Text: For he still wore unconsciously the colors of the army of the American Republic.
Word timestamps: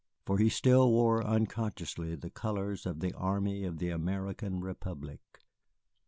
For 0.25 0.39
he 0.39 0.49
still 0.49 0.89
wore 0.91 1.23
unconsciously 1.23 2.15
the 2.15 2.31
colors 2.31 2.87
of 2.87 3.01
the 3.01 3.13
army 3.13 3.65
of 3.65 3.77
the 3.77 3.89
American 3.91 4.59
Republic. 4.59 5.21